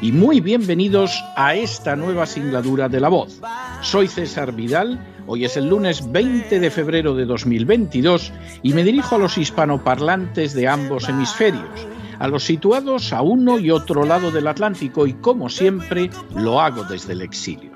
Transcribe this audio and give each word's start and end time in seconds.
y 0.00 0.12
muy 0.12 0.40
bienvenidos 0.40 1.24
a 1.36 1.54
esta 1.54 1.96
nueva 1.96 2.26
singladura 2.26 2.88
de 2.88 3.00
La 3.00 3.08
Voz. 3.08 3.40
Soy 3.80 4.08
César 4.08 4.52
Vidal, 4.52 4.98
hoy 5.26 5.44
es 5.44 5.56
el 5.56 5.68
lunes 5.68 6.10
20 6.12 6.60
de 6.60 6.70
febrero 6.70 7.14
de 7.14 7.24
2022 7.24 8.32
y 8.62 8.74
me 8.74 8.84
dirijo 8.84 9.16
a 9.16 9.18
los 9.18 9.38
hispanoparlantes 9.38 10.52
de 10.54 10.68
ambos 10.68 11.08
hemisferios, 11.08 11.86
a 12.18 12.28
los 12.28 12.44
situados 12.44 13.12
a 13.12 13.22
uno 13.22 13.58
y 13.58 13.70
otro 13.70 14.04
lado 14.04 14.30
del 14.30 14.48
Atlántico 14.48 15.06
y 15.06 15.14
como 15.14 15.48
siempre 15.48 16.10
lo 16.34 16.60
hago 16.60 16.84
desde 16.84 17.14
el 17.14 17.22
exilio. 17.22 17.72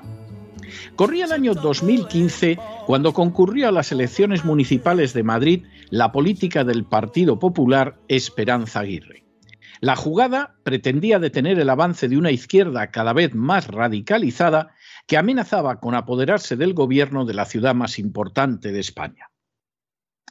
Corría 0.95 1.25
el 1.25 1.31
año 1.31 1.55
2015 1.55 2.59
cuando 2.85 3.13
concurrió 3.13 3.69
a 3.69 3.71
las 3.71 3.91
elecciones 3.91 4.45
municipales 4.45 5.13
de 5.13 5.23
Madrid 5.23 5.65
la 5.89 6.11
política 6.11 6.63
del 6.63 6.85
Partido 6.85 7.39
Popular 7.39 7.97
Esperanza 8.07 8.81
Aguirre. 8.81 9.30
La 9.81 9.95
jugada 9.95 10.57
pretendía 10.63 11.17
detener 11.17 11.59
el 11.59 11.67
avance 11.67 12.07
de 12.07 12.15
una 12.15 12.29
izquierda 12.29 12.91
cada 12.91 13.13
vez 13.13 13.33
más 13.33 13.65
radicalizada 13.65 14.75
que 15.07 15.17
amenazaba 15.17 15.79
con 15.79 15.95
apoderarse 15.95 16.55
del 16.55 16.75
gobierno 16.75 17.25
de 17.25 17.33
la 17.33 17.45
ciudad 17.45 17.73
más 17.73 17.97
importante 17.97 18.71
de 18.71 18.79
España. 18.79 19.31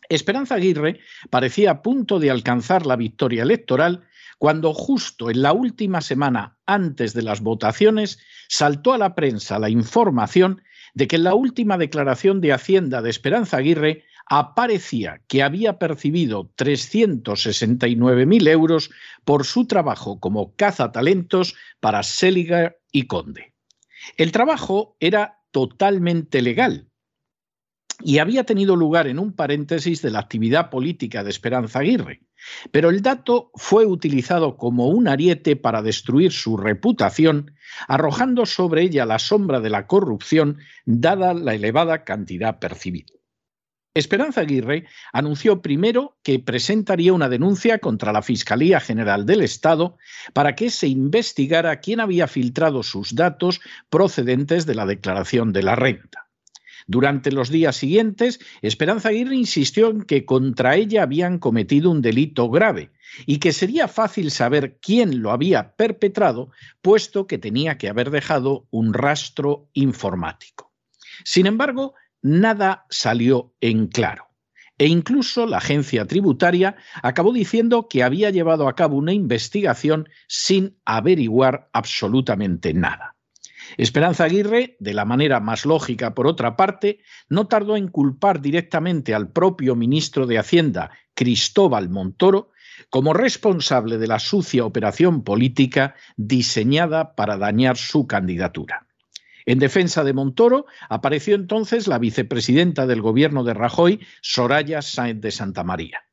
Esperanza 0.08 0.54
Aguirre 0.54 1.00
parecía 1.30 1.72
a 1.72 1.82
punto 1.82 2.20
de 2.20 2.30
alcanzar 2.30 2.86
la 2.86 2.94
victoria 2.94 3.42
electoral 3.42 4.06
cuando 4.38 4.72
justo 4.72 5.30
en 5.30 5.42
la 5.42 5.52
última 5.52 6.00
semana 6.00 6.56
antes 6.64 7.12
de 7.12 7.22
las 7.22 7.40
votaciones 7.40 8.20
saltó 8.48 8.92
a 8.92 8.98
la 8.98 9.16
prensa 9.16 9.58
la 9.58 9.68
información 9.68 10.62
de 10.94 11.08
que 11.08 11.16
en 11.16 11.24
la 11.24 11.34
última 11.34 11.76
declaración 11.76 12.40
de 12.40 12.52
Hacienda 12.52 13.02
de 13.02 13.10
Esperanza 13.10 13.56
Aguirre 13.56 14.04
aparecía 14.30 15.20
que 15.26 15.42
había 15.42 15.78
percibido 15.78 16.52
369.000 16.56 18.48
euros 18.48 18.90
por 19.24 19.44
su 19.44 19.66
trabajo 19.66 20.20
como 20.20 20.54
cazatalentos 20.54 21.56
para 21.80 22.04
Seliger 22.04 22.80
y 22.92 23.08
Conde. 23.08 23.52
El 24.16 24.30
trabajo 24.30 24.96
era 25.00 25.40
totalmente 25.50 26.42
legal 26.42 26.86
y 28.02 28.18
había 28.18 28.44
tenido 28.44 28.76
lugar 28.76 29.08
en 29.08 29.18
un 29.18 29.32
paréntesis 29.32 30.00
de 30.00 30.12
la 30.12 30.20
actividad 30.20 30.70
política 30.70 31.24
de 31.24 31.30
Esperanza 31.30 31.80
Aguirre. 31.80 32.22
Pero 32.70 32.88
el 32.88 33.02
dato 33.02 33.50
fue 33.56 33.84
utilizado 33.84 34.56
como 34.56 34.86
un 34.88 35.08
ariete 35.08 35.56
para 35.56 35.82
destruir 35.82 36.30
su 36.30 36.56
reputación, 36.56 37.56
arrojando 37.88 38.46
sobre 38.46 38.82
ella 38.82 39.04
la 39.04 39.18
sombra 39.18 39.60
de 39.60 39.70
la 39.70 39.88
corrupción 39.88 40.58
dada 40.86 41.34
la 41.34 41.54
elevada 41.54 42.04
cantidad 42.04 42.60
percibida. 42.60 43.19
Esperanza 44.00 44.40
Aguirre 44.40 44.86
anunció 45.12 45.60
primero 45.60 46.16
que 46.22 46.38
presentaría 46.38 47.12
una 47.12 47.28
denuncia 47.28 47.78
contra 47.78 48.12
la 48.12 48.22
Fiscalía 48.22 48.80
General 48.80 49.26
del 49.26 49.42
Estado 49.42 49.98
para 50.32 50.56
que 50.56 50.70
se 50.70 50.88
investigara 50.88 51.80
quién 51.80 52.00
había 52.00 52.26
filtrado 52.26 52.82
sus 52.82 53.14
datos 53.14 53.60
procedentes 53.90 54.64
de 54.64 54.74
la 54.74 54.86
declaración 54.86 55.52
de 55.52 55.62
la 55.62 55.76
renta. 55.76 56.30
Durante 56.86 57.30
los 57.30 57.50
días 57.50 57.76
siguientes, 57.76 58.40
Esperanza 58.62 59.10
Aguirre 59.10 59.36
insistió 59.36 59.90
en 59.90 60.02
que 60.02 60.24
contra 60.24 60.76
ella 60.76 61.02
habían 61.02 61.38
cometido 61.38 61.90
un 61.90 62.00
delito 62.00 62.48
grave 62.48 62.90
y 63.26 63.38
que 63.38 63.52
sería 63.52 63.86
fácil 63.86 64.30
saber 64.30 64.78
quién 64.80 65.20
lo 65.20 65.30
había 65.30 65.76
perpetrado, 65.76 66.50
puesto 66.80 67.26
que 67.26 67.36
tenía 67.36 67.76
que 67.76 67.90
haber 67.90 68.10
dejado 68.10 68.66
un 68.70 68.94
rastro 68.94 69.68
informático. 69.74 70.72
Sin 71.24 71.46
embargo, 71.46 71.94
nada 72.22 72.86
salió 72.90 73.54
en 73.60 73.86
claro. 73.86 74.28
E 74.78 74.86
incluso 74.86 75.46
la 75.46 75.58
agencia 75.58 76.06
tributaria 76.06 76.76
acabó 77.02 77.34
diciendo 77.34 77.86
que 77.88 78.02
había 78.02 78.30
llevado 78.30 78.66
a 78.66 78.74
cabo 78.74 78.96
una 78.96 79.12
investigación 79.12 80.08
sin 80.26 80.78
averiguar 80.86 81.68
absolutamente 81.74 82.72
nada. 82.72 83.16
Esperanza 83.76 84.24
Aguirre, 84.24 84.76
de 84.80 84.94
la 84.94 85.04
manera 85.04 85.38
más 85.38 85.66
lógica 85.66 86.14
por 86.14 86.26
otra 86.26 86.56
parte, 86.56 87.00
no 87.28 87.46
tardó 87.46 87.76
en 87.76 87.88
culpar 87.88 88.40
directamente 88.40 89.14
al 89.14 89.30
propio 89.30 89.76
ministro 89.76 90.26
de 90.26 90.38
Hacienda, 90.38 90.90
Cristóbal 91.14 91.90
Montoro, 91.90 92.50
como 92.88 93.12
responsable 93.12 93.98
de 93.98 94.06
la 94.06 94.18
sucia 94.18 94.64
operación 94.64 95.22
política 95.22 95.94
diseñada 96.16 97.14
para 97.14 97.36
dañar 97.36 97.76
su 97.76 98.06
candidatura. 98.06 98.86
En 99.46 99.58
defensa 99.58 100.04
de 100.04 100.12
Montoro 100.12 100.66
apareció 100.88 101.34
entonces 101.34 101.86
la 101.86 101.98
vicepresidenta 101.98 102.86
del 102.86 103.02
gobierno 103.02 103.44
de 103.44 103.54
Rajoy, 103.54 104.00
Soraya 104.22 104.82
Sáenz 104.82 105.20
de 105.20 105.30
Santa 105.30 105.64
María. 105.64 106.04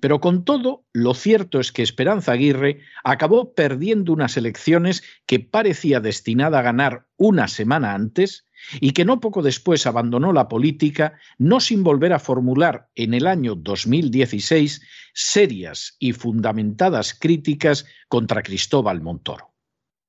Pero 0.00 0.20
con 0.20 0.44
todo, 0.44 0.84
lo 0.92 1.14
cierto 1.14 1.60
es 1.60 1.72
que 1.72 1.82
Esperanza 1.82 2.32
Aguirre 2.32 2.80
acabó 3.04 3.54
perdiendo 3.54 4.12
unas 4.12 4.36
elecciones 4.36 5.02
que 5.26 5.40
parecía 5.40 6.00
destinada 6.00 6.60
a 6.60 6.62
ganar 6.62 7.06
una 7.16 7.48
semana 7.48 7.94
antes 7.94 8.46
y 8.80 8.92
que 8.92 9.04
no 9.04 9.20
poco 9.20 9.42
después 9.42 9.86
abandonó 9.86 10.32
la 10.32 10.48
política, 10.48 11.18
no 11.38 11.60
sin 11.60 11.82
volver 11.82 12.12
a 12.12 12.18
formular 12.18 12.88
en 12.94 13.12
el 13.12 13.26
año 13.26 13.54
2016 13.54 14.82
serias 15.12 15.96
y 15.98 16.12
fundamentadas 16.12 17.14
críticas 17.14 17.84
contra 18.08 18.42
Cristóbal 18.42 19.02
Montoro. 19.02 19.51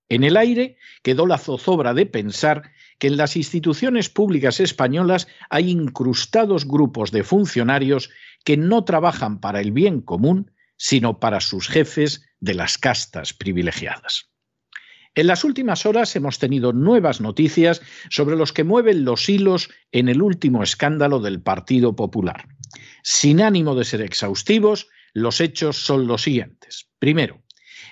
En 0.09 0.23
el 0.23 0.37
aire 0.37 0.77
quedó 1.01 1.25
la 1.25 1.37
zozobra 1.37 1.93
de 1.93 2.05
pensar 2.05 2.71
que 2.99 3.07
en 3.07 3.17
las 3.17 3.35
instituciones 3.35 4.09
públicas 4.09 4.59
españolas 4.59 5.27
hay 5.49 5.69
incrustados 5.69 6.67
grupos 6.67 7.11
de 7.11 7.23
funcionarios 7.23 8.09
que 8.43 8.57
no 8.57 8.83
trabajan 8.83 9.39
para 9.39 9.61
el 9.61 9.71
bien 9.71 10.01
común, 10.01 10.51
sino 10.77 11.19
para 11.19 11.39
sus 11.39 11.67
jefes 11.67 12.25
de 12.39 12.53
las 12.53 12.77
castas 12.77 13.33
privilegiadas. 13.33 14.29
En 15.15 15.27
las 15.27 15.43
últimas 15.43 15.85
horas 15.85 16.15
hemos 16.15 16.39
tenido 16.39 16.73
nuevas 16.73 17.21
noticias 17.21 17.81
sobre 18.09 18.35
los 18.35 18.51
que 18.51 18.63
mueven 18.63 19.05
los 19.05 19.29
hilos 19.29 19.69
en 19.91 20.09
el 20.09 20.21
último 20.21 20.63
escándalo 20.63 21.19
del 21.19 21.39
Partido 21.39 21.95
Popular. 21.95 22.47
Sin 23.03 23.41
ánimo 23.41 23.75
de 23.75 23.85
ser 23.85 24.01
exhaustivos, 24.01 24.87
los 25.13 25.39
hechos 25.39 25.77
son 25.77 26.07
los 26.07 26.23
siguientes. 26.23 26.89
Primero, 26.97 27.42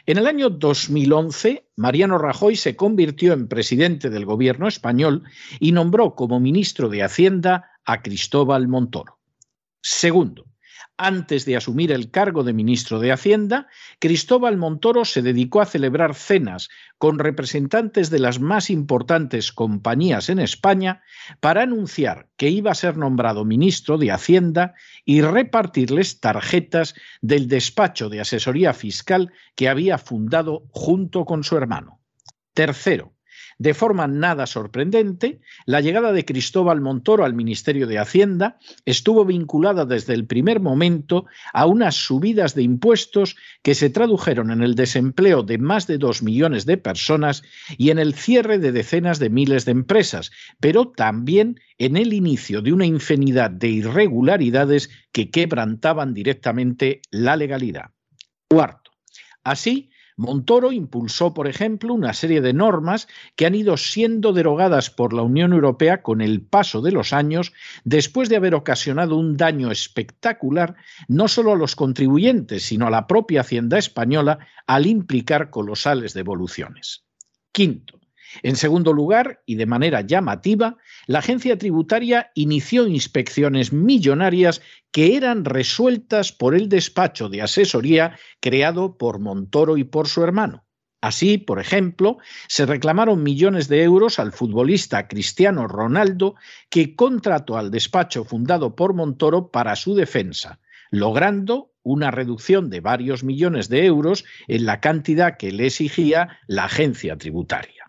en 0.05 0.17
el 0.17 0.27
año 0.27 0.49
2011, 0.49 1.67
Mariano 1.75 2.17
Rajoy 2.17 2.55
se 2.55 2.75
convirtió 2.75 3.33
en 3.33 3.47
presidente 3.47 4.09
del 4.09 4.25
gobierno 4.25 4.67
español 4.67 5.23
y 5.59 5.71
nombró 5.71 6.15
como 6.15 6.39
ministro 6.39 6.89
de 6.89 7.03
Hacienda 7.03 7.71
a 7.85 8.01
Cristóbal 8.01 8.67
Montoro. 8.67 9.19
Segundo, 9.81 10.45
antes 10.97 11.45
de 11.45 11.57
asumir 11.57 11.91
el 11.91 12.11
cargo 12.11 12.43
de 12.43 12.53
ministro 12.53 12.99
de 12.99 13.11
Hacienda, 13.11 13.67
Cristóbal 13.99 14.57
Montoro 14.57 15.05
se 15.05 15.21
dedicó 15.21 15.61
a 15.61 15.65
celebrar 15.65 16.15
cenas 16.15 16.69
con 16.97 17.17
representantes 17.17 18.09
de 18.09 18.19
las 18.19 18.39
más 18.39 18.69
importantes 18.69 19.51
compañías 19.51 20.29
en 20.29 20.39
España 20.39 21.01
para 21.39 21.63
anunciar 21.63 22.29
que 22.37 22.49
iba 22.49 22.71
a 22.71 22.75
ser 22.75 22.97
nombrado 22.97 23.45
ministro 23.45 23.97
de 23.97 24.11
Hacienda 24.11 24.75
y 25.03 25.21
repartirles 25.21 26.19
tarjetas 26.19 26.93
del 27.21 27.47
despacho 27.47 28.09
de 28.09 28.21
asesoría 28.21 28.73
fiscal 28.73 29.31
que 29.55 29.69
había 29.69 29.97
fundado 29.97 30.65
junto 30.69 31.25
con 31.25 31.43
su 31.43 31.57
hermano. 31.57 31.99
Tercero, 32.53 33.13
De 33.57 33.73
forma 33.73 34.07
nada 34.07 34.47
sorprendente, 34.47 35.39
la 35.65 35.81
llegada 35.81 36.11
de 36.11 36.25
Cristóbal 36.25 36.81
Montoro 36.81 37.25
al 37.25 37.33
Ministerio 37.33 37.87
de 37.87 37.99
Hacienda 37.99 38.57
estuvo 38.85 39.25
vinculada 39.25 39.85
desde 39.85 40.13
el 40.13 40.25
primer 40.25 40.59
momento 40.59 41.25
a 41.53 41.65
unas 41.65 41.95
subidas 41.95 42.55
de 42.55 42.63
impuestos 42.63 43.35
que 43.61 43.75
se 43.75 43.89
tradujeron 43.89 44.51
en 44.51 44.63
el 44.63 44.75
desempleo 44.75 45.43
de 45.43 45.57
más 45.57 45.87
de 45.87 45.97
dos 45.97 46.23
millones 46.23 46.65
de 46.65 46.77
personas 46.77 47.43
y 47.77 47.91
en 47.91 47.99
el 47.99 48.15
cierre 48.15 48.57
de 48.57 48.71
decenas 48.71 49.19
de 49.19 49.29
miles 49.29 49.65
de 49.65 49.71
empresas, 49.71 50.31
pero 50.59 50.89
también 50.89 51.59
en 51.77 51.97
el 51.97 52.13
inicio 52.13 52.61
de 52.61 52.73
una 52.73 52.85
infinidad 52.85 53.51
de 53.51 53.69
irregularidades 53.69 54.89
que 55.11 55.29
quebrantaban 55.29 56.13
directamente 56.13 57.01
la 57.11 57.35
legalidad. 57.35 57.91
Cuarto, 58.49 58.91
así, 59.43 59.90
Montoro 60.21 60.71
impulsó, 60.71 61.33
por 61.33 61.47
ejemplo, 61.47 61.95
una 61.95 62.13
serie 62.13 62.41
de 62.41 62.53
normas 62.53 63.07
que 63.35 63.47
han 63.47 63.55
ido 63.55 63.75
siendo 63.75 64.33
derogadas 64.33 64.91
por 64.91 65.13
la 65.13 65.23
Unión 65.23 65.51
Europea 65.51 66.03
con 66.03 66.21
el 66.21 66.43
paso 66.43 66.83
de 66.83 66.91
los 66.91 67.11
años, 67.11 67.53
después 67.85 68.29
de 68.29 68.35
haber 68.35 68.53
ocasionado 68.53 69.17
un 69.17 69.35
daño 69.35 69.71
espectacular 69.71 70.75
no 71.07 71.27
solo 71.27 71.53
a 71.53 71.55
los 71.55 71.75
contribuyentes, 71.75 72.61
sino 72.61 72.85
a 72.85 72.91
la 72.91 73.07
propia 73.07 73.41
Hacienda 73.41 73.79
española 73.79 74.37
al 74.67 74.85
implicar 74.85 75.49
colosales 75.49 76.13
devoluciones. 76.13 77.03
Quinto, 77.51 77.99
en 78.43 78.55
segundo 78.55 78.93
lugar, 78.93 79.41
y 79.45 79.55
de 79.55 79.65
manera 79.65 80.01
llamativa, 80.01 80.77
la 81.07 81.19
agencia 81.19 81.57
tributaria 81.57 82.31
inició 82.35 82.87
inspecciones 82.87 83.73
millonarias 83.73 84.61
que 84.91 85.15
eran 85.15 85.45
resueltas 85.45 86.31
por 86.31 86.55
el 86.55 86.69
despacho 86.69 87.29
de 87.29 87.41
asesoría 87.41 88.17
creado 88.39 88.97
por 88.97 89.19
Montoro 89.19 89.77
y 89.77 89.83
por 89.83 90.07
su 90.07 90.23
hermano. 90.23 90.65
Así, 91.01 91.39
por 91.39 91.59
ejemplo, 91.59 92.19
se 92.47 92.67
reclamaron 92.67 93.23
millones 93.23 93.67
de 93.67 93.81
euros 93.81 94.19
al 94.19 94.31
futbolista 94.31 95.07
Cristiano 95.07 95.67
Ronaldo, 95.67 96.35
que 96.69 96.95
contrató 96.95 97.57
al 97.57 97.71
despacho 97.71 98.23
fundado 98.23 98.75
por 98.75 98.93
Montoro 98.93 99.49
para 99.49 99.75
su 99.75 99.95
defensa, 99.95 100.59
logrando 100.91 101.71
una 101.81 102.11
reducción 102.11 102.69
de 102.69 102.81
varios 102.81 103.23
millones 103.23 103.67
de 103.67 103.85
euros 103.85 104.25
en 104.47 104.67
la 104.67 104.79
cantidad 104.79 105.37
que 105.37 105.51
le 105.51 105.65
exigía 105.65 106.37
la 106.45 106.65
agencia 106.65 107.17
tributaria. 107.17 107.80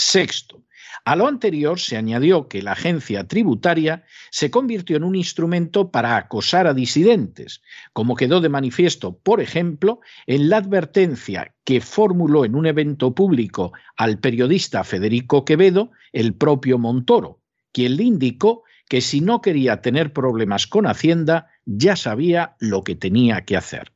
Sexto, 0.00 0.64
a 1.04 1.16
lo 1.16 1.26
anterior 1.26 1.80
se 1.80 1.96
añadió 1.96 2.46
que 2.46 2.62
la 2.62 2.72
agencia 2.72 3.26
tributaria 3.26 4.04
se 4.30 4.48
convirtió 4.48 4.96
en 4.96 5.02
un 5.02 5.16
instrumento 5.16 5.90
para 5.90 6.16
acosar 6.16 6.68
a 6.68 6.72
disidentes, 6.72 7.62
como 7.92 8.14
quedó 8.14 8.40
de 8.40 8.48
manifiesto, 8.48 9.18
por 9.18 9.40
ejemplo, 9.40 9.98
en 10.28 10.50
la 10.50 10.58
advertencia 10.58 11.52
que 11.64 11.80
formuló 11.80 12.44
en 12.44 12.54
un 12.54 12.66
evento 12.66 13.12
público 13.12 13.72
al 13.96 14.20
periodista 14.20 14.84
Federico 14.84 15.44
Quevedo 15.44 15.90
el 16.12 16.32
propio 16.32 16.78
Montoro, 16.78 17.40
quien 17.72 17.96
le 17.96 18.04
indicó 18.04 18.62
que 18.88 19.00
si 19.00 19.20
no 19.20 19.42
quería 19.42 19.82
tener 19.82 20.12
problemas 20.12 20.68
con 20.68 20.86
Hacienda, 20.86 21.48
ya 21.66 21.96
sabía 21.96 22.54
lo 22.60 22.84
que 22.84 22.94
tenía 22.94 23.44
que 23.44 23.56
hacer. 23.56 23.92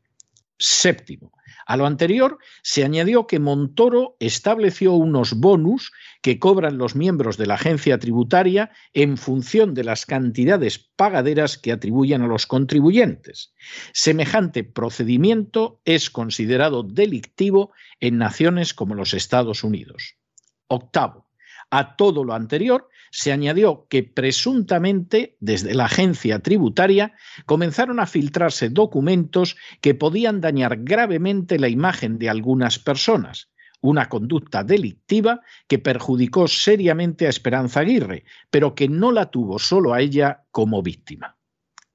Séptimo, 0.58 1.32
a 1.72 1.76
lo 1.78 1.86
anterior 1.86 2.36
se 2.62 2.84
añadió 2.84 3.26
que 3.26 3.38
Montoro 3.38 4.14
estableció 4.20 4.92
unos 4.92 5.32
bonus 5.32 5.90
que 6.20 6.38
cobran 6.38 6.76
los 6.76 6.94
miembros 6.94 7.38
de 7.38 7.46
la 7.46 7.54
agencia 7.54 7.98
tributaria 7.98 8.72
en 8.92 9.16
función 9.16 9.72
de 9.72 9.82
las 9.82 10.04
cantidades 10.04 10.78
pagaderas 10.78 11.56
que 11.56 11.72
atribuyen 11.72 12.20
a 12.20 12.26
los 12.26 12.46
contribuyentes. 12.46 13.54
Semejante 13.94 14.64
procedimiento 14.64 15.80
es 15.86 16.10
considerado 16.10 16.82
delictivo 16.82 17.72
en 18.00 18.18
naciones 18.18 18.74
como 18.74 18.94
los 18.94 19.14
Estados 19.14 19.64
Unidos. 19.64 20.16
Octavo, 20.68 21.26
a 21.72 21.96
todo 21.96 22.22
lo 22.22 22.34
anterior 22.34 22.90
se 23.10 23.32
añadió 23.32 23.86
que 23.88 24.02
presuntamente 24.02 25.36
desde 25.40 25.74
la 25.74 25.86
agencia 25.86 26.38
tributaria 26.40 27.14
comenzaron 27.46 27.98
a 27.98 28.06
filtrarse 28.06 28.68
documentos 28.68 29.56
que 29.80 29.94
podían 29.94 30.42
dañar 30.42 30.84
gravemente 30.84 31.58
la 31.58 31.70
imagen 31.70 32.18
de 32.18 32.28
algunas 32.28 32.78
personas, 32.78 33.48
una 33.80 34.10
conducta 34.10 34.62
delictiva 34.62 35.40
que 35.66 35.78
perjudicó 35.78 36.46
seriamente 36.46 37.26
a 37.26 37.30
Esperanza 37.30 37.80
Aguirre, 37.80 38.24
pero 38.50 38.74
que 38.74 38.88
no 38.88 39.10
la 39.10 39.30
tuvo 39.30 39.58
solo 39.58 39.94
a 39.94 40.02
ella 40.02 40.44
como 40.50 40.82
víctima. 40.82 41.38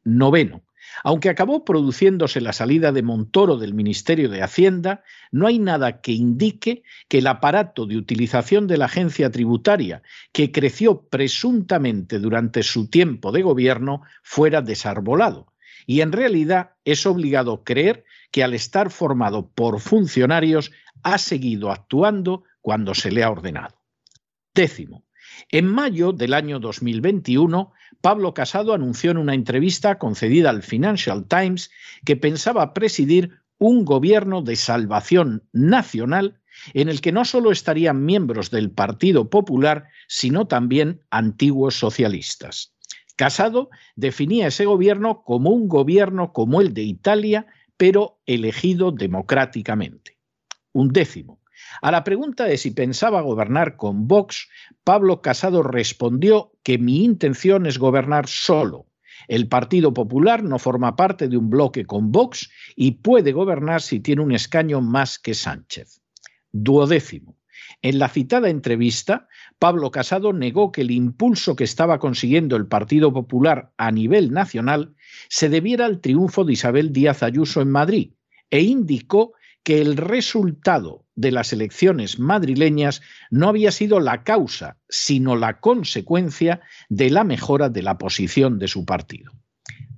Noveno. 0.03 0.63
Aunque 1.04 1.30
acabó 1.30 1.63
produciéndose 1.66 2.42
la 2.42 2.54
salida 2.54 2.92
de 2.92 3.04
Montoro 3.04 3.57
del 3.57 3.74
Ministerio 3.74 4.30
de 4.30 4.42
Hacienda, 4.42 5.04
no 5.31 5.48
hay 5.48 5.60
nada 5.60 6.01
que 6.01 6.12
indique 6.12 6.84
que 7.07 7.19
el 7.19 7.28
aparato 7.28 7.86
de 7.86 7.98
utilización 7.98 8.68
de 8.68 8.78
la 8.78 8.86
agencia 8.86 9.31
tributaria, 9.31 10.01
que 10.31 10.51
creció 10.51 11.07
presuntamente 11.07 12.19
durante 12.19 12.63
su 12.63 12.89
tiempo 12.89 13.31
de 13.31 13.42
gobierno, 13.42 14.01
fuera 14.24 14.62
desarbolado. 14.62 15.54
Y 15.86 16.01
en 16.01 16.12
realidad 16.12 16.72
es 16.84 17.06
obligado 17.06 17.63
creer 17.63 18.04
que 18.31 18.44
al 18.44 18.54
estar 18.54 18.92
formado 18.92 19.50
por 19.51 19.80
funcionarios 19.80 20.72
ha 21.04 21.18
seguido 21.18 21.72
actuando 21.72 22.44
cuando 22.62 22.94
se 22.94 23.12
le 23.12 23.24
ha 23.24 23.31
ordenado. 23.31 23.81
Décimo. 24.54 25.06
En 25.51 25.68
mayo 25.68 26.12
del 26.12 26.33
año 26.33 26.59
2021, 26.59 27.71
Pablo 28.01 28.33
Casado 28.33 28.74
anunció 28.74 29.12
en 29.12 29.18
una 29.18 29.33
entrevista 29.33 29.97
concedida 29.97 30.50
al 30.50 30.63
Financial 30.63 31.25
Times 31.27 31.71
que 32.06 32.15
pensaba 32.15 32.74
presidir 32.74 33.39
un 33.57 33.85
gobierno 33.85 34.41
de 34.41 34.56
salvación 34.56 35.44
nacional 35.51 36.39
en 36.74 36.89
el 36.89 37.01
que 37.01 37.12
no 37.12 37.25
solo 37.25 37.51
estarían 37.51 38.06
miembros 38.06 38.51
del 38.51 38.71
Partido 38.71 39.29
Popular, 39.29 39.88
sino 40.07 40.47
también 40.47 41.01
antiguos 41.09 41.75
socialistas. 41.75 42.74
Casado 43.15 43.69
definía 43.95 44.47
ese 44.47 44.65
gobierno 44.65 45.24
como 45.24 45.50
un 45.50 45.68
gobierno 45.68 46.33
como 46.33 46.62
el 46.62 46.74
de 46.74 46.83
Italia, 46.83 47.47
pero 47.75 48.19
elegido 48.25 48.91
democráticamente. 48.91 50.18
Un 50.71 50.89
décimo. 50.89 51.39
A 51.81 51.91
la 51.91 52.03
pregunta 52.03 52.45
de 52.45 52.57
si 52.57 52.71
pensaba 52.71 53.21
gobernar 53.21 53.75
con 53.75 54.07
Vox, 54.07 54.50
Pablo 54.83 55.21
Casado 55.21 55.63
respondió 55.63 56.51
que 56.63 56.77
mi 56.77 57.03
intención 57.03 57.65
es 57.65 57.77
gobernar 57.77 58.27
solo. 58.27 58.88
El 59.27 59.47
Partido 59.47 59.94
Popular 59.94 60.44
no 60.44 60.59
forma 60.59 60.95
parte 60.95 61.27
de 61.27 61.38
un 61.38 61.50
bloque 61.50 61.85
con 61.85 62.12
Vox 62.12 62.50
y 62.75 62.91
puede 62.91 63.31
gobernar 63.31 63.81
si 63.81 64.00
tiene 64.00 64.21
un 64.21 64.31
escaño 64.31 64.81
más 64.81 65.19
que 65.19 65.33
Sánchez. 65.33 66.01
Duodécimo. 66.51 67.38
En 67.81 68.00
la 68.00 68.09
citada 68.09 68.50
entrevista, 68.50 69.27
Pablo 69.59 69.91
Casado 69.91 70.33
negó 70.33 70.71
que 70.71 70.81
el 70.81 70.91
impulso 70.91 71.56
que 71.56 71.63
estaba 71.63 72.00
consiguiendo 72.00 72.56
el 72.56 72.68
Partido 72.68 73.13
Popular 73.13 73.71
a 73.77 73.91
nivel 73.91 74.31
nacional 74.31 74.95
se 75.29 75.50
debiera 75.50 75.85
al 75.85 76.00
triunfo 76.00 76.44
de 76.44 76.53
Isabel 76.53 76.91
Díaz 76.91 77.24
Ayuso 77.24 77.62
en 77.62 77.69
Madrid 77.69 78.13
e 78.50 78.62
indicó 78.62 79.33
que 79.63 79.81
el 79.81 79.97
resultado 79.97 81.06
de 81.18 81.31
las 81.31 81.52
elecciones 81.52 82.19
madrileñas 82.19 83.02
no 83.30 83.50
había 83.50 83.72
sido 83.72 84.00
la 84.00 84.24
causa, 84.24 84.78
sino 84.88 85.36
la 85.36 85.60
consecuencia 85.60 86.62
de 86.88 87.10
la 87.10 87.25
mejora 87.25 87.70
de 87.70 87.82
la 87.82 87.98
posición 87.98 88.60
de 88.60 88.70
su 88.70 88.86
partido. 88.86 89.34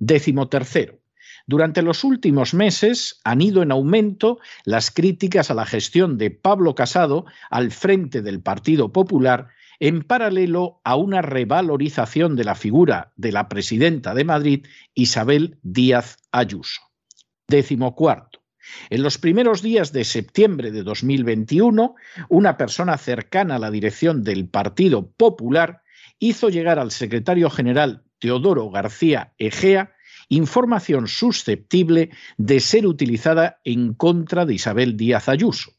Décimo 0.00 0.48
tercero. 0.48 0.98
Durante 1.46 1.82
los 1.82 2.04
últimos 2.04 2.54
meses 2.54 3.20
han 3.22 3.42
ido 3.42 3.62
en 3.62 3.70
aumento 3.70 4.38
las 4.64 4.90
críticas 4.90 5.50
a 5.50 5.54
la 5.54 5.66
gestión 5.66 6.16
de 6.16 6.30
Pablo 6.30 6.74
Casado 6.74 7.26
al 7.50 7.70
frente 7.70 8.22
del 8.22 8.40
Partido 8.40 8.92
Popular 8.92 9.48
en 9.78 10.02
paralelo 10.02 10.80
a 10.84 10.96
una 10.96 11.22
revalorización 11.22 12.34
de 12.36 12.44
la 12.44 12.54
figura 12.54 13.12
de 13.16 13.32
la 13.32 13.48
presidenta 13.48 14.14
de 14.14 14.24
Madrid, 14.24 14.66
Isabel 14.94 15.58
Díaz 15.62 16.16
Ayuso. 16.32 16.80
Décimo 17.48 17.94
cuarto. 17.94 18.39
En 18.90 19.02
los 19.02 19.18
primeros 19.18 19.62
días 19.62 19.92
de 19.92 20.04
septiembre 20.04 20.70
de 20.70 20.82
2021, 20.82 21.94
una 22.28 22.56
persona 22.56 22.98
cercana 22.98 23.56
a 23.56 23.58
la 23.58 23.70
dirección 23.70 24.22
del 24.22 24.48
Partido 24.48 25.10
Popular 25.10 25.82
hizo 26.18 26.48
llegar 26.48 26.78
al 26.78 26.90
secretario 26.90 27.50
general 27.50 28.04
Teodoro 28.18 28.70
García 28.70 29.32
Egea 29.38 29.94
información 30.28 31.08
susceptible 31.08 32.10
de 32.38 32.60
ser 32.60 32.86
utilizada 32.86 33.60
en 33.64 33.94
contra 33.94 34.46
de 34.46 34.54
Isabel 34.54 34.96
Díaz 34.96 35.28
Ayuso. 35.28 35.72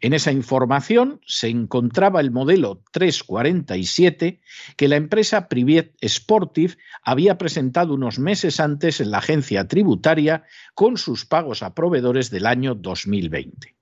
En 0.00 0.12
esa 0.12 0.32
información 0.32 1.20
se 1.26 1.48
encontraba 1.48 2.20
el 2.20 2.30
modelo 2.30 2.82
347 2.92 4.40
que 4.76 4.88
la 4.88 4.96
empresa 4.96 5.48
Privet 5.48 5.94
Sportive 6.02 6.76
había 7.02 7.38
presentado 7.38 7.94
unos 7.94 8.18
meses 8.18 8.60
antes 8.60 9.00
en 9.00 9.10
la 9.10 9.18
agencia 9.18 9.68
tributaria 9.68 10.44
con 10.74 10.96
sus 10.96 11.24
pagos 11.24 11.62
a 11.62 11.74
proveedores 11.74 12.30
del 12.30 12.46
año 12.46 12.74
2020. 12.74 13.74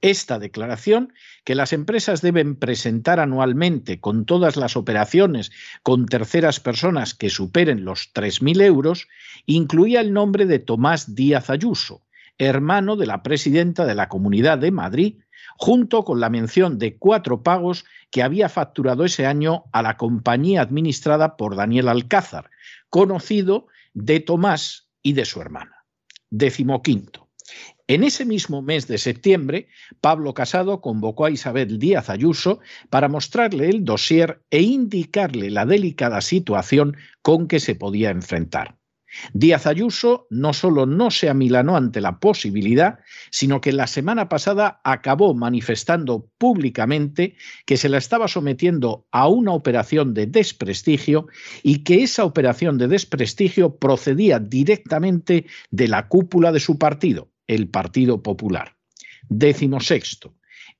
Esta 0.00 0.38
declaración, 0.38 1.12
que 1.44 1.56
las 1.56 1.72
empresas 1.72 2.22
deben 2.22 2.54
presentar 2.54 3.18
anualmente 3.18 3.98
con 3.98 4.26
todas 4.26 4.56
las 4.56 4.76
operaciones 4.76 5.50
con 5.82 6.06
terceras 6.06 6.60
personas 6.60 7.14
que 7.14 7.30
superen 7.30 7.84
los 7.84 8.14
3.000 8.14 8.62
euros, 8.62 9.08
incluía 9.44 10.00
el 10.00 10.12
nombre 10.12 10.46
de 10.46 10.60
Tomás 10.60 11.16
Díaz 11.16 11.50
Ayuso, 11.50 12.06
hermano 12.38 12.94
de 12.94 13.06
la 13.06 13.24
presidenta 13.24 13.86
de 13.86 13.96
la 13.96 14.08
Comunidad 14.08 14.58
de 14.58 14.70
Madrid, 14.70 15.16
junto 15.56 16.04
con 16.04 16.20
la 16.20 16.30
mención 16.30 16.78
de 16.78 16.96
cuatro 16.96 17.42
pagos 17.42 17.84
que 18.10 18.22
había 18.22 18.48
facturado 18.48 19.04
ese 19.04 19.26
año 19.26 19.64
a 19.72 19.82
la 19.82 19.96
compañía 19.96 20.62
administrada 20.62 21.36
por 21.36 21.56
Daniel 21.56 21.88
Alcázar, 21.88 22.50
conocido 22.90 23.66
de 23.94 24.20
Tomás 24.20 24.88
y 25.02 25.12
de 25.12 25.24
su 25.24 25.40
hermana. 25.40 25.84
Décimo 26.30 26.82
quinto. 26.82 27.28
En 27.86 28.04
ese 28.04 28.26
mismo 28.26 28.60
mes 28.60 28.86
de 28.86 28.98
septiembre, 28.98 29.68
Pablo 30.02 30.34
Casado 30.34 30.82
convocó 30.82 31.24
a 31.24 31.30
Isabel 31.30 31.78
Díaz 31.78 32.10
Ayuso 32.10 32.60
para 32.90 33.08
mostrarle 33.08 33.70
el 33.70 33.84
dossier 33.84 34.42
e 34.50 34.60
indicarle 34.60 35.50
la 35.50 35.64
delicada 35.64 36.20
situación 36.20 36.98
con 37.22 37.48
que 37.48 37.60
se 37.60 37.74
podía 37.74 38.10
enfrentar. 38.10 38.77
Díaz 39.32 39.66
Ayuso 39.66 40.26
no 40.30 40.52
solo 40.52 40.86
no 40.86 41.10
se 41.10 41.28
amilanó 41.28 41.76
ante 41.76 42.00
la 42.00 42.18
posibilidad, 42.18 42.98
sino 43.30 43.60
que 43.60 43.72
la 43.72 43.86
semana 43.86 44.28
pasada 44.28 44.80
acabó 44.84 45.34
manifestando 45.34 46.30
públicamente 46.38 47.36
que 47.66 47.76
se 47.76 47.88
la 47.88 47.98
estaba 47.98 48.28
sometiendo 48.28 49.06
a 49.10 49.28
una 49.28 49.52
operación 49.52 50.14
de 50.14 50.26
desprestigio 50.26 51.26
y 51.62 51.84
que 51.84 52.02
esa 52.02 52.24
operación 52.24 52.78
de 52.78 52.88
desprestigio 52.88 53.76
procedía 53.76 54.38
directamente 54.38 55.46
de 55.70 55.88
la 55.88 56.08
cúpula 56.08 56.52
de 56.52 56.60
su 56.60 56.78
partido, 56.78 57.30
el 57.46 57.68
Partido 57.68 58.22
Popular. 58.22 58.76
Décimo 59.28 59.80
sexto. 59.80 60.34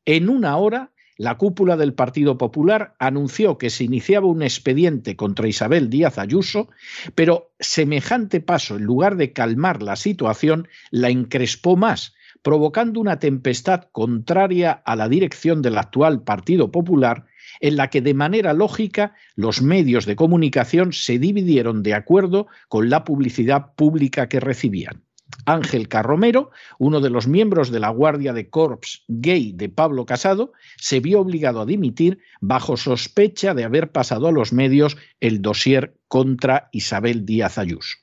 En 0.04 0.28
una 0.28 0.57
hora 0.57 0.92
la 1.19 1.37
cúpula 1.37 1.77
del 1.77 1.95
Partido 1.95 2.39
Popular 2.39 2.95
anunció 3.01 3.59
que 3.59 3.71
se 3.71 3.83
iniciaba 3.83 4.29
un 4.29 4.43
expediente 4.43 5.17
contra 5.17 5.49
Isabel 5.49 5.91
Díaz 5.91 6.17
Ayuso, 6.17 6.71
pero 7.17 7.51
semejante 7.59 8.41
paso, 8.41 8.77
en 8.77 8.85
lugar 8.85 9.17
de 9.17 9.33
calmar 9.33 9.83
la 9.83 9.97
situación, 9.97 10.69
la 10.93 11.11
encrespó 11.11 11.77
más, 11.77 12.15
provocando 12.43 13.01
una 13.01 13.19
tempestad 13.19 13.89
contraria 13.91 14.71
a 14.71 14.95
la 14.95 15.09
dirección 15.09 15.61
del 15.61 15.77
actual 15.77 16.23
Partido 16.23 16.71
Popular, 16.71 17.27
en 17.61 17.77
la 17.77 17.91
que 17.91 18.01
de 18.01 18.15
manera 18.15 18.53
lógica 18.53 19.15
los 19.35 19.61
medios 19.61 20.07
de 20.07 20.15
comunicación 20.15 20.93
se 20.93 21.19
dividieron 21.19 21.83
de 21.83 21.95
acuerdo 21.95 22.47
con 22.69 22.91
la 22.91 23.03
publicidad 23.03 23.75
pública 23.75 24.29
que 24.29 24.39
recibían. 24.39 25.08
Ángel 25.49 25.88
Carromero, 25.88 26.50
uno 26.78 27.00
de 27.00 27.09
los 27.09 27.26
miembros 27.26 27.71
de 27.71 27.81
la 27.81 27.88
Guardia 27.88 28.35
de 28.35 28.50
Corps 28.50 29.05
gay 29.09 29.52
de 29.52 29.71
Pablo 29.71 30.05
Casado, 30.05 30.52
se 30.76 31.00
vio 31.00 31.21
obligado 31.21 31.62
a 31.62 31.67
dimitir 31.67 32.19
bajo 32.40 32.76
sospecha 32.76 33.55
de 33.55 33.64
haber 33.64 33.90
pasado 33.90 34.28
a 34.28 34.33
los 34.33 34.52
medios 34.52 34.99
el 35.21 35.40
dossier 35.40 35.97
contra 36.07 36.69
Isabel 36.73 37.25
Díaz 37.25 37.57
Ayuso. 37.57 37.97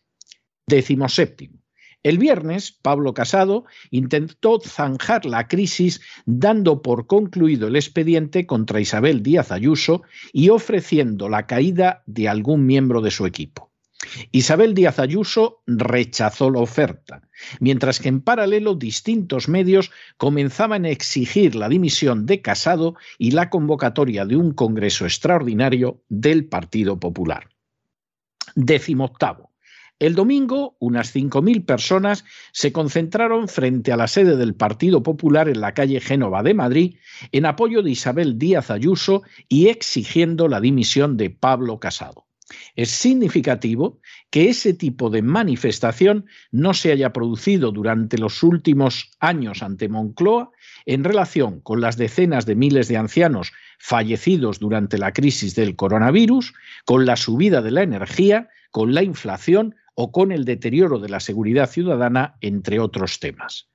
Décimo 0.68 1.08
séptimo. 1.08 1.60
El 2.02 2.18
viernes, 2.18 2.72
Pablo 2.72 3.14
Casado 3.14 3.66
intentó 3.92 4.60
zanjar 4.60 5.26
la 5.26 5.48
crisis 5.48 6.02
dando 6.26 6.82
por 6.82 7.08
concluido 7.08 7.68
el 7.68 7.76
expediente 7.76 8.46
contra 8.46 8.80
Isabel 8.80 9.24
Díaz 9.24 9.52
Ayuso 9.52 10.04
y 10.34 10.50
ofreciendo 10.50 11.30
la 11.30 11.46
caída 11.46 12.04
de 12.08 12.28
algún 12.28 12.66
miembro 12.66 13.02
de 13.02 13.12
su 13.12 13.26
equipo. 13.26 13.72
Isabel 14.32 14.74
Díaz 14.74 15.00
Ayuso 15.00 15.64
rechazó 15.66 16.52
la 16.52 16.60
oferta, 16.60 17.25
mientras 17.60 18.00
que 18.00 18.10
en 18.10 18.22
paralelo 18.22 18.76
distintos 18.76 19.48
medios 19.48 19.92
comenzaban 20.18 20.86
a 20.86 20.90
exigir 20.90 21.56
la 21.56 21.70
dimisión 21.70 22.26
de 22.26 22.42
Casado 22.42 22.96
y 23.18 23.32
la 23.32 23.50
convocatoria 23.50 24.26
de 24.26 24.38
un 24.38 24.54
Congreso 24.54 25.06
extraordinario 25.06 26.02
del 26.10 26.46
Partido 26.46 27.00
Popular. 27.00 27.50
Décimo 28.56 29.06
octavo. 29.06 29.52
El 29.98 30.14
domingo, 30.14 30.76
unas 30.80 31.16
5.000 31.16 31.66
personas 31.66 32.26
se 32.52 32.74
concentraron 32.74 33.48
frente 33.48 33.94
a 33.94 33.98
la 33.98 34.08
sede 34.08 34.36
del 34.36 34.54
Partido 34.54 35.04
Popular 35.04 35.48
en 35.48 35.62
la 35.62 35.74
calle 35.74 36.02
Génova 36.02 36.44
de 36.44 36.54
Madrid 36.54 36.98
en 37.32 37.46
apoyo 37.46 37.82
de 37.82 37.92
Isabel 37.92 38.38
Díaz 38.38 38.72
Ayuso 38.72 39.24
y 39.48 39.68
exigiendo 39.68 40.50
la 40.50 40.60
dimisión 40.60 41.16
de 41.16 41.30
Pablo 41.30 41.80
Casado. 41.80 42.26
Es 42.76 42.92
significativo 42.92 44.00
que 44.30 44.50
ese 44.50 44.74
tipo 44.74 45.10
de 45.10 45.22
manifestación 45.22 46.26
no 46.52 46.74
se 46.74 46.92
haya 46.92 47.12
producido 47.12 47.72
durante 47.72 48.18
los 48.18 48.44
últimos 48.44 49.12
años 49.20 49.64
ante 49.64 49.90
Moncloa 49.90 50.52
en 50.86 51.04
relación 51.04 51.62
con 51.62 51.82
las 51.82 51.98
decenas 51.98 52.46
de 52.46 52.56
miles 52.56 52.88
de 52.88 52.98
ancianos 52.98 53.52
fallecidos 53.80 54.60
durante 54.60 54.98
la 54.98 55.12
crisis 55.12 55.56
del 55.56 55.76
coronavirus, 55.76 56.54
con 56.86 57.06
la 57.06 57.16
subida 57.16 57.62
de 57.62 57.72
la 57.72 57.82
energía, 57.82 58.50
con 58.72 58.94
la 58.94 59.02
inflación 59.02 59.76
o 59.96 60.12
con 60.12 60.32
el 60.32 60.46
deterioro 60.46 61.00
de 61.00 61.10
la 61.10 61.20
seguridad 61.20 61.70
ciudadana, 61.70 62.38
entre 62.42 62.80
otros 62.80 63.20
temas. 63.20 63.70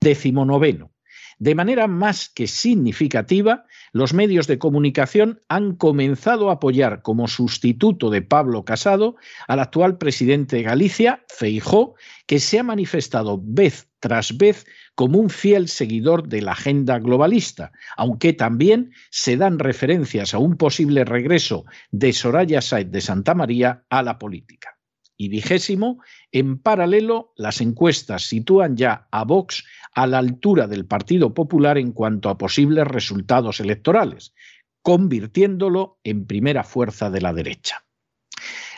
Décimo 0.00 0.44
noveno. 0.44 0.93
De 1.38 1.54
manera 1.54 1.86
más 1.88 2.28
que 2.28 2.46
significativa, 2.46 3.64
los 3.92 4.14
medios 4.14 4.46
de 4.46 4.58
comunicación 4.58 5.40
han 5.48 5.74
comenzado 5.76 6.50
a 6.50 6.54
apoyar 6.54 7.02
como 7.02 7.28
sustituto 7.28 8.10
de 8.10 8.22
Pablo 8.22 8.64
Casado 8.64 9.16
al 9.48 9.60
actual 9.60 9.98
presidente 9.98 10.56
de 10.56 10.62
Galicia, 10.62 11.24
Feijó, 11.28 11.94
que 12.26 12.40
se 12.40 12.58
ha 12.58 12.62
manifestado 12.62 13.40
vez 13.42 13.88
tras 14.00 14.36
vez 14.36 14.66
como 14.94 15.18
un 15.18 15.30
fiel 15.30 15.68
seguidor 15.68 16.28
de 16.28 16.42
la 16.42 16.52
agenda 16.52 16.98
globalista, 16.98 17.72
aunque 17.96 18.32
también 18.32 18.92
se 19.10 19.36
dan 19.36 19.58
referencias 19.58 20.34
a 20.34 20.38
un 20.38 20.56
posible 20.56 21.04
regreso 21.04 21.64
de 21.90 22.12
Soraya 22.12 22.60
Said 22.60 22.88
de 22.88 23.00
Santa 23.00 23.34
María 23.34 23.84
a 23.88 24.02
la 24.02 24.18
política 24.18 24.73
y 25.16 25.28
vigésimo, 25.28 26.02
en 26.32 26.58
paralelo, 26.58 27.32
las 27.36 27.60
encuestas 27.60 28.24
sitúan 28.24 28.76
ya 28.76 29.08
a 29.10 29.24
Vox 29.24 29.64
a 29.94 30.06
la 30.06 30.18
altura 30.18 30.66
del 30.66 30.86
Partido 30.86 31.34
Popular 31.34 31.78
en 31.78 31.92
cuanto 31.92 32.28
a 32.28 32.38
posibles 32.38 32.86
resultados 32.86 33.60
electorales, 33.60 34.34
convirtiéndolo 34.82 35.98
en 36.04 36.26
primera 36.26 36.64
fuerza 36.64 37.10
de 37.10 37.20
la 37.20 37.32
derecha. 37.32 37.84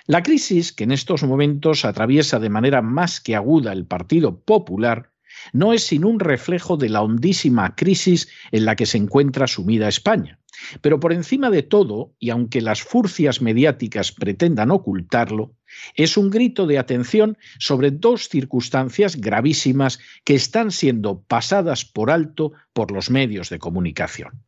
La 0.06 0.22
crisis 0.22 0.72
que 0.72 0.84
en 0.84 0.92
estos 0.92 1.24
momentos 1.24 1.84
atraviesa 1.84 2.38
de 2.38 2.48
manera 2.48 2.80
más 2.80 3.20
que 3.20 3.34
aguda 3.34 3.72
el 3.72 3.86
Partido 3.86 4.40
Popular 4.40 5.10
no 5.52 5.72
es 5.72 5.84
sin 5.84 6.04
un 6.04 6.20
reflejo 6.20 6.76
de 6.76 6.88
la 6.88 7.02
hondísima 7.02 7.74
crisis 7.74 8.28
en 8.52 8.66
la 8.66 8.76
que 8.76 8.86
se 8.86 8.98
encuentra 8.98 9.48
sumida 9.48 9.88
España. 9.88 10.38
Pero 10.80 11.00
por 11.00 11.12
encima 11.12 11.50
de 11.50 11.64
todo, 11.64 12.14
y 12.20 12.30
aunque 12.30 12.60
las 12.60 12.82
furcias 12.82 13.42
mediáticas 13.42 14.12
pretendan 14.12 14.70
ocultarlo, 14.70 15.55
es 15.94 16.16
un 16.16 16.30
grito 16.30 16.66
de 16.66 16.78
atención 16.78 17.38
sobre 17.58 17.90
dos 17.90 18.28
circunstancias 18.28 19.16
gravísimas 19.16 19.98
que 20.24 20.34
están 20.34 20.70
siendo 20.70 21.22
pasadas 21.22 21.84
por 21.84 22.10
alto 22.10 22.52
por 22.72 22.90
los 22.90 23.10
medios 23.10 23.50
de 23.50 23.58
comunicación. 23.58 24.42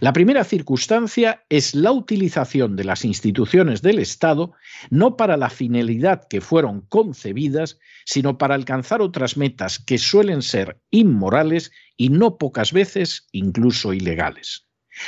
La 0.00 0.12
primera 0.12 0.44
circunstancia 0.44 1.44
es 1.48 1.74
la 1.74 1.92
utilización 1.92 2.76
de 2.76 2.84
las 2.84 3.04
instituciones 3.04 3.82
del 3.82 3.98
Estado 3.98 4.52
no 4.90 5.16
para 5.16 5.36
la 5.36 5.50
finalidad 5.50 6.26
que 6.28 6.40
fueron 6.40 6.82
concebidas, 6.82 7.78
sino 8.04 8.38
para 8.38 8.54
alcanzar 8.54 9.00
otras 9.00 9.36
metas 9.36 9.78
que 9.78 9.98
suelen 9.98 10.42
ser 10.42 10.80
inmorales 10.90 11.72
y 11.96 12.10
no 12.10 12.36
pocas 12.36 12.72
veces 12.72 13.28
incluso 13.32 13.92
ilegales. 13.92 14.66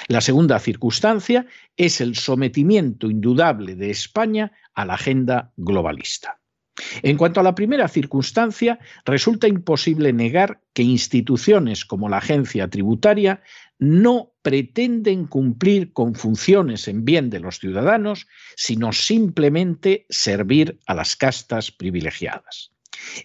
La 0.08 0.20
segunda 0.20 0.58
circunstancia 0.58 1.46
es 1.76 2.00
el 2.00 2.16
sometimiento 2.16 3.10
indudable 3.10 3.76
de 3.76 3.90
España 3.90 4.52
a 4.74 4.84
la 4.84 4.94
agenda 4.94 5.52
globalista. 5.56 6.40
En 7.02 7.16
cuanto 7.16 7.38
a 7.38 7.44
la 7.44 7.54
primera 7.54 7.86
circunstancia, 7.86 8.80
resulta 9.04 9.46
imposible 9.46 10.12
negar 10.12 10.60
que 10.72 10.82
instituciones 10.82 11.84
como 11.84 12.08
la 12.08 12.18
agencia 12.18 12.68
tributaria 12.68 13.42
no 13.78 14.32
pretenden 14.42 15.26
cumplir 15.26 15.92
con 15.92 16.14
funciones 16.14 16.88
en 16.88 17.04
bien 17.04 17.30
de 17.30 17.40
los 17.40 17.60
ciudadanos, 17.60 18.26
sino 18.56 18.92
simplemente 18.92 20.06
servir 20.08 20.80
a 20.86 20.94
las 20.94 21.16
castas 21.16 21.70
privilegiadas. 21.70 22.73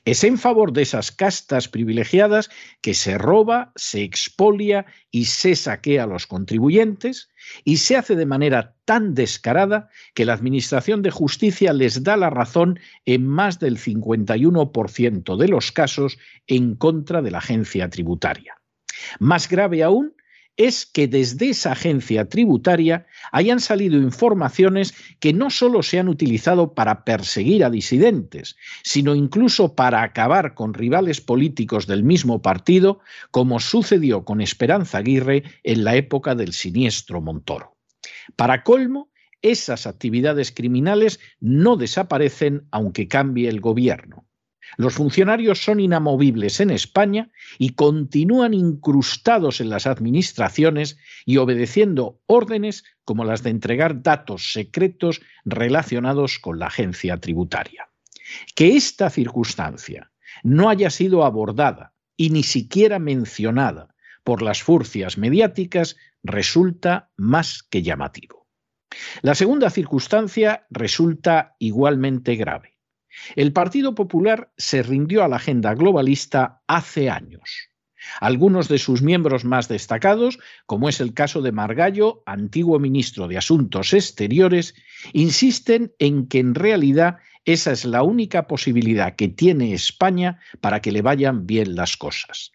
Es 0.05 0.23
en 0.23 0.37
favor 0.37 0.73
de 0.73 0.81
esas 0.81 1.11
castas 1.11 1.67
privilegiadas 1.67 2.49
que 2.81 2.93
se 2.93 3.17
roba, 3.17 3.71
se 3.75 4.03
expolia 4.03 4.85
y 5.11 5.25
se 5.25 5.55
saquea 5.55 6.03
a 6.03 6.07
los 6.07 6.27
contribuyentes 6.27 7.29
y 7.63 7.77
se 7.77 7.95
hace 7.95 8.15
de 8.15 8.25
manera 8.25 8.75
tan 8.85 9.13
descarada 9.13 9.89
que 10.13 10.25
la 10.25 10.33
Administración 10.33 11.01
de 11.01 11.11
Justicia 11.11 11.73
les 11.73 12.03
da 12.03 12.17
la 12.17 12.29
razón 12.29 12.79
en 13.05 13.27
más 13.27 13.59
del 13.59 13.77
51% 13.77 15.37
de 15.37 15.47
los 15.47 15.71
casos 15.71 16.17
en 16.47 16.75
contra 16.75 17.21
de 17.21 17.31
la 17.31 17.39
agencia 17.39 17.89
tributaria. 17.89 18.55
Más 19.19 19.49
grave 19.49 19.83
aún 19.83 20.13
es 20.59 20.85
que 20.85 21.07
desde 21.07 21.51
esa 21.51 21.71
agencia 21.71 22.27
tributaria 22.27 23.07
hayan 23.31 23.61
salido 23.61 23.97
informaciones 23.97 24.93
que 25.21 25.31
no 25.31 25.49
solo 25.49 25.81
se 25.83 25.99
han 25.99 26.09
utilizado 26.09 26.73
para 26.73 27.05
perseguir 27.05 27.63
a 27.63 27.69
disidentes, 27.69 28.57
sino 28.83 29.15
incluso 29.15 29.73
para 29.73 30.03
acabar 30.03 30.55
con 30.55 30.73
rivales 30.73 31.21
políticos 31.21 31.87
del 31.87 32.03
mismo 32.03 32.41
partido, 32.41 32.99
como 33.31 33.61
sucedió 33.61 34.25
con 34.25 34.41
Esperanza 34.41 34.97
Aguirre 34.97 35.43
en 35.63 35.85
la 35.85 35.95
época 35.95 36.35
del 36.35 36.51
siniestro 36.51 37.21
Montoro. 37.21 37.77
Para 38.35 38.63
colmo, 38.63 39.09
esas 39.41 39.87
actividades 39.87 40.51
criminales 40.51 41.21
no 41.39 41.77
desaparecen 41.77 42.67
aunque 42.69 43.07
cambie 43.07 43.47
el 43.47 43.61
gobierno. 43.61 44.28
Los 44.77 44.95
funcionarios 44.95 45.63
son 45.63 45.79
inamovibles 45.79 46.59
en 46.59 46.69
España 46.69 47.31
y 47.57 47.71
continúan 47.71 48.53
incrustados 48.53 49.61
en 49.61 49.69
las 49.69 49.87
administraciones 49.87 50.97
y 51.25 51.37
obedeciendo 51.37 52.21
órdenes 52.25 52.83
como 53.03 53.25
las 53.25 53.43
de 53.43 53.49
entregar 53.49 54.01
datos 54.03 54.53
secretos 54.53 55.21
relacionados 55.45 56.39
con 56.39 56.59
la 56.59 56.67
agencia 56.67 57.17
tributaria. 57.17 57.89
Que 58.55 58.75
esta 58.75 59.09
circunstancia 59.09 60.11
no 60.43 60.69
haya 60.69 60.89
sido 60.89 61.25
abordada 61.25 61.93
y 62.15 62.29
ni 62.29 62.43
siquiera 62.43 62.99
mencionada 62.99 63.95
por 64.23 64.41
las 64.41 64.61
furcias 64.61 65.17
mediáticas 65.17 65.95
resulta 66.23 67.09
más 67.17 67.63
que 67.63 67.81
llamativo. 67.81 68.47
La 69.21 69.35
segunda 69.35 69.69
circunstancia 69.69 70.65
resulta 70.69 71.55
igualmente 71.59 72.35
grave. 72.35 72.78
El 73.35 73.53
Partido 73.53 73.95
Popular 73.95 74.51
se 74.57 74.83
rindió 74.83 75.23
a 75.23 75.27
la 75.27 75.37
agenda 75.37 75.73
globalista 75.73 76.61
hace 76.67 77.09
años. 77.09 77.69
Algunos 78.19 78.67
de 78.67 78.77
sus 78.77 79.01
miembros 79.01 79.45
más 79.45 79.67
destacados, 79.67 80.39
como 80.65 80.89
es 80.89 81.01
el 81.01 81.13
caso 81.13 81.41
de 81.41 81.51
Margallo, 81.51 82.23
antiguo 82.25 82.79
ministro 82.79 83.27
de 83.27 83.37
Asuntos 83.37 83.93
Exteriores, 83.93 84.73
insisten 85.13 85.93
en 85.99 86.27
que 86.27 86.39
en 86.39 86.55
realidad 86.55 87.17
esa 87.45 87.71
es 87.71 87.85
la 87.85 88.03
única 88.03 88.47
posibilidad 88.47 89.15
que 89.15 89.27
tiene 89.27 89.73
España 89.73 90.39
para 90.61 90.81
que 90.81 90.91
le 90.91 91.01
vayan 91.01 91.45
bien 91.45 91.75
las 91.75 91.97
cosas. 91.97 92.51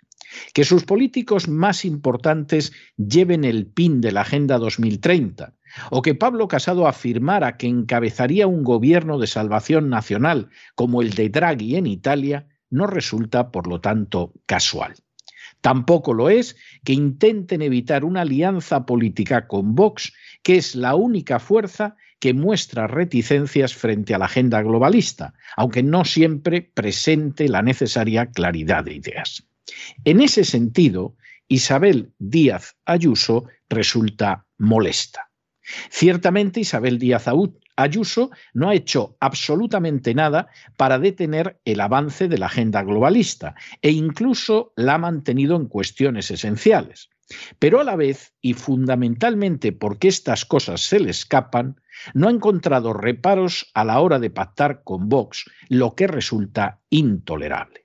Que 0.52 0.64
sus 0.64 0.84
políticos 0.84 1.48
más 1.48 1.84
importantes 1.84 2.72
lleven 2.96 3.44
el 3.44 3.66
PIN 3.66 4.00
de 4.00 4.12
la 4.12 4.22
Agenda 4.22 4.58
2030, 4.58 5.54
o 5.90 6.02
que 6.02 6.14
Pablo 6.14 6.48
Casado 6.48 6.86
afirmara 6.86 7.56
que 7.56 7.66
encabezaría 7.66 8.46
un 8.46 8.62
gobierno 8.62 9.18
de 9.18 9.26
salvación 9.26 9.88
nacional 9.88 10.50
como 10.74 11.02
el 11.02 11.10
de 11.10 11.28
Draghi 11.28 11.76
en 11.76 11.86
Italia, 11.86 12.46
no 12.70 12.86
resulta, 12.86 13.50
por 13.50 13.66
lo 13.66 13.80
tanto, 13.80 14.32
casual. 14.46 14.94
Tampoco 15.60 16.12
lo 16.12 16.28
es 16.28 16.56
que 16.84 16.92
intenten 16.92 17.62
evitar 17.62 18.04
una 18.04 18.20
alianza 18.20 18.84
política 18.84 19.46
con 19.46 19.74
Vox, 19.74 20.12
que 20.42 20.56
es 20.56 20.74
la 20.74 20.94
única 20.94 21.38
fuerza 21.38 21.96
que 22.18 22.34
muestra 22.34 22.86
reticencias 22.86 23.74
frente 23.74 24.14
a 24.14 24.18
la 24.18 24.26
agenda 24.26 24.62
globalista, 24.62 25.34
aunque 25.56 25.82
no 25.82 26.04
siempre 26.04 26.62
presente 26.62 27.48
la 27.48 27.62
necesaria 27.62 28.26
claridad 28.26 28.84
de 28.84 28.94
ideas. 28.94 29.46
En 30.04 30.20
ese 30.20 30.44
sentido, 30.44 31.16
Isabel 31.48 32.12
Díaz 32.18 32.76
Ayuso 32.84 33.44
resulta 33.68 34.46
molesta. 34.58 35.30
Ciertamente 35.90 36.60
Isabel 36.60 36.98
Díaz 36.98 37.26
Ayuso 37.76 38.30
no 38.52 38.68
ha 38.68 38.74
hecho 38.74 39.16
absolutamente 39.20 40.14
nada 40.14 40.48
para 40.76 40.98
detener 40.98 41.60
el 41.64 41.80
avance 41.80 42.28
de 42.28 42.38
la 42.38 42.46
agenda 42.46 42.82
globalista 42.82 43.54
e 43.82 43.90
incluso 43.90 44.72
la 44.76 44.94
ha 44.94 44.98
mantenido 44.98 45.56
en 45.56 45.66
cuestiones 45.66 46.30
esenciales. 46.30 47.10
Pero 47.58 47.80
a 47.80 47.84
la 47.84 47.96
vez, 47.96 48.34
y 48.40 48.52
fundamentalmente 48.52 49.72
porque 49.72 50.08
estas 50.08 50.44
cosas 50.44 50.82
se 50.82 51.00
le 51.00 51.10
escapan, 51.10 51.80
no 52.12 52.28
ha 52.28 52.30
encontrado 52.30 52.92
reparos 52.92 53.70
a 53.74 53.84
la 53.84 54.00
hora 54.00 54.18
de 54.18 54.30
pactar 54.30 54.82
con 54.84 55.08
Vox, 55.08 55.44
lo 55.68 55.94
que 55.94 56.06
resulta 56.06 56.80
intolerable. 56.90 57.83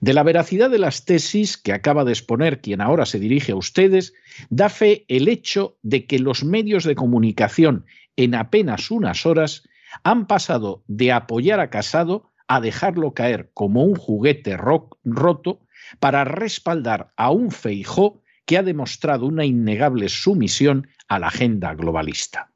De 0.00 0.12
la 0.14 0.22
veracidad 0.22 0.70
de 0.70 0.78
las 0.78 1.04
tesis 1.04 1.56
que 1.56 1.72
acaba 1.72 2.04
de 2.04 2.12
exponer 2.12 2.60
quien 2.60 2.80
ahora 2.80 3.06
se 3.06 3.18
dirige 3.18 3.52
a 3.52 3.56
ustedes, 3.56 4.12
da 4.48 4.68
fe 4.68 5.04
el 5.08 5.28
hecho 5.28 5.78
de 5.82 6.06
que 6.06 6.18
los 6.18 6.44
medios 6.44 6.84
de 6.84 6.94
comunicación 6.94 7.86
en 8.16 8.34
apenas 8.34 8.90
unas 8.90 9.26
horas 9.26 9.68
han 10.04 10.26
pasado 10.26 10.84
de 10.86 11.12
apoyar 11.12 11.60
a 11.60 11.70
Casado 11.70 12.30
a 12.48 12.60
dejarlo 12.60 13.14
caer 13.14 13.50
como 13.54 13.84
un 13.84 13.94
juguete 13.94 14.56
roto 14.56 15.60
para 15.98 16.24
respaldar 16.24 17.12
a 17.16 17.30
un 17.30 17.50
Feijó 17.50 18.22
que 18.44 18.58
ha 18.58 18.62
demostrado 18.62 19.26
una 19.26 19.44
innegable 19.44 20.08
sumisión 20.08 20.88
a 21.08 21.18
la 21.18 21.28
agenda 21.28 21.74
globalista. 21.74 22.50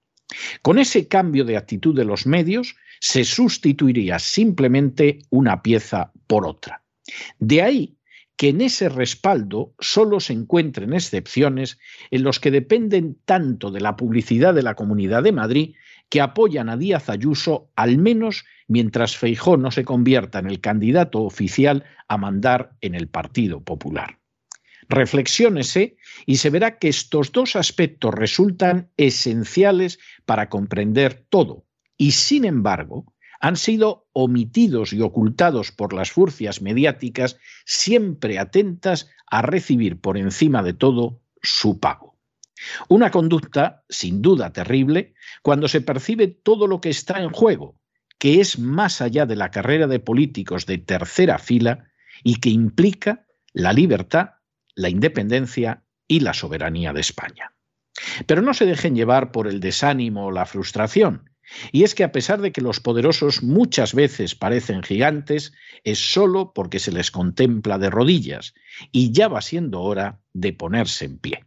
Con 0.63 0.79
ese 0.79 1.07
cambio 1.07 1.45
de 1.45 1.57
actitud 1.57 1.95
de 1.95 2.05
los 2.05 2.27
medios 2.27 2.77
se 3.01 3.25
sustituiría 3.25 4.19
simplemente 4.19 5.21
una 5.31 5.63
pieza 5.63 6.13
por 6.27 6.47
otra. 6.47 6.84
De 7.39 7.63
ahí 7.63 7.97
que 8.37 8.49
en 8.49 8.61
ese 8.61 8.89
respaldo 8.89 9.75
solo 9.79 10.21
se 10.21 10.33
encuentren 10.33 10.93
excepciones 10.93 11.79
en 12.11 12.25
los 12.25 12.41
que 12.41 12.51
dependen 12.51 13.17
tanto 13.25 13.71
de 13.71 13.81
la 13.81 13.97
publicidad 13.97 14.55
de 14.55 14.63
la 14.63 14.75
Comunidad 14.75 15.23
de 15.23 15.33
Madrid 15.33 15.75
que 16.09 16.21
apoyan 16.21 16.69
a 16.69 16.77
Díaz 16.77 17.09
Ayuso 17.09 17.71
al 17.77 17.99
menos 17.99 18.45
mientras 18.67 19.17
Feijó 19.17 19.57
no 19.57 19.71
se 19.71 19.85
convierta 19.85 20.39
en 20.39 20.47
el 20.47 20.61
candidato 20.61 21.23
oficial 21.23 21.85
a 22.09 22.17
mandar 22.19 22.73
en 22.81 22.95
el 22.95 23.09
Partido 23.09 23.63
Popular. 23.63 24.19
Reflexiónese 24.89 25.97
y 26.27 26.37
se 26.37 26.51
verá 26.51 26.79
que 26.79 26.89
estos 26.89 27.33
dos 27.33 27.57
aspectos 27.57 28.15
resultan 28.15 28.91
esenciales 28.97 29.99
para 30.27 30.49
comprender 30.49 31.25
todo 31.29 31.65
y, 31.97 32.13
sin 32.13 32.45
embargo, 32.45 33.14
han 33.45 33.57
sido 33.57 34.09
omitidos 34.15 34.95
y 34.95 35.03
ocultados 35.03 35.71
por 35.71 35.93
las 35.93 36.11
furcias 36.11 36.63
mediáticas, 36.63 37.37
siempre 37.67 38.39
atentas 38.39 39.11
a 39.27 39.43
recibir 39.43 40.01
por 40.01 40.17
encima 40.17 40.63
de 40.63 40.73
todo 40.73 41.21
su 41.43 41.79
pago. 41.79 42.17
Una 42.89 43.11
conducta, 43.11 43.85
sin 43.91 44.23
duda, 44.23 44.55
terrible 44.55 45.13
cuando 45.43 45.69
se 45.69 45.83
percibe 45.83 46.29
todo 46.29 46.67
lo 46.67 46.81
que 46.81 46.89
está 46.89 47.23
en 47.23 47.29
juego, 47.29 47.79
que 48.19 48.41
es 48.41 48.59
más 48.59 49.03
allá 49.03 49.27
de 49.27 49.37
la 49.37 49.51
carrera 49.51 49.89
de 49.89 50.01
políticos 50.01 50.65
de 50.65 50.79
tercera 50.79 51.37
fila 51.37 51.91
y 52.23 52.37
que 52.37 52.49
implica 52.49 53.27
la 53.53 53.75
libertad, 53.75 54.37
la 54.75 54.89
independencia 54.89 55.85
y 56.09 56.21
la 56.21 56.33
soberanía 56.33 56.95
de 56.95 57.03
España. 57.03 57.53
Pero 58.27 58.41
no 58.41 58.55
se 58.55 58.65
dejen 58.65 58.97
llevar 58.97 59.33
por 59.33 59.49
el 59.49 59.61
desánimo 59.61 60.29
o 60.29 60.31
la 60.31 60.47
frustración. 60.47 61.29
Y 61.73 61.85
es 61.85 61.95
que 61.95 62.05
a 62.05 62.13
pesar 62.13 62.41
de 62.41 62.53
que 62.53 62.61
los 62.61 62.81
poderosos 62.81 63.43
muchas 63.43 63.95
veces 63.95 64.35
parecen 64.35 64.83
gigantes, 64.83 65.53
es 65.85 65.99
solo 65.99 66.53
porque 66.53 66.79
se 66.79 66.93
les 66.93 67.11
contempla 67.11 67.79
de 67.79 67.91
rodillas, 67.91 68.55
y 68.93 69.13
ya 69.13 69.29
va 69.29 69.41
siendo 69.41 69.83
hora 69.83 70.21
de 70.33 70.53
ponerse 70.53 71.05
en 71.05 71.19
pie. 71.19 71.45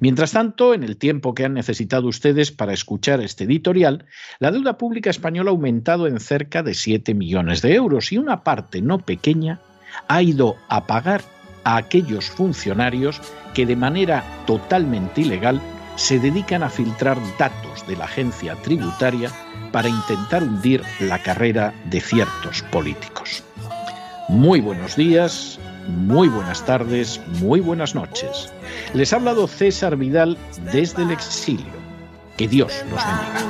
Mientras 0.00 0.32
tanto, 0.32 0.74
en 0.74 0.82
el 0.82 0.96
tiempo 0.96 1.34
que 1.34 1.44
han 1.44 1.54
necesitado 1.54 2.08
ustedes 2.08 2.50
para 2.50 2.72
escuchar 2.72 3.20
este 3.20 3.44
editorial, 3.44 4.06
la 4.40 4.50
deuda 4.50 4.78
pública 4.78 5.10
española 5.10 5.50
ha 5.50 5.52
aumentado 5.52 6.06
en 6.08 6.18
cerca 6.18 6.62
de 6.62 6.74
7 6.74 7.14
millones 7.14 7.62
de 7.62 7.74
euros 7.74 8.12
y 8.12 8.18
una 8.18 8.42
parte 8.42 8.82
no 8.82 8.98
pequeña 8.98 9.60
ha 10.08 10.22
ido 10.22 10.56
a 10.68 10.86
pagar 10.86 11.22
a 11.64 11.76
aquellos 11.76 12.30
funcionarios 12.30 13.20
que 13.54 13.66
de 13.66 13.76
manera 13.76 14.24
totalmente 14.46 15.20
ilegal 15.20 15.60
se 16.00 16.18
dedican 16.18 16.62
a 16.62 16.70
filtrar 16.70 17.18
datos 17.36 17.86
de 17.86 17.94
la 17.94 18.06
agencia 18.06 18.56
tributaria 18.62 19.30
para 19.70 19.90
intentar 19.90 20.42
hundir 20.42 20.82
la 20.98 21.22
carrera 21.22 21.74
de 21.84 22.00
ciertos 22.00 22.62
políticos. 22.62 23.44
Muy 24.30 24.62
buenos 24.62 24.96
días, 24.96 25.58
muy 25.88 26.28
buenas 26.28 26.64
tardes, 26.64 27.20
muy 27.40 27.60
buenas 27.60 27.94
noches. 27.94 28.50
Les 28.94 29.12
ha 29.12 29.16
hablado 29.16 29.46
César 29.46 29.96
Vidal 29.96 30.38
desde 30.72 31.02
el 31.02 31.10
exilio. 31.10 31.80
Que 32.38 32.48
Dios 32.48 32.72
los 32.90 33.04
bendiga. 33.04 33.49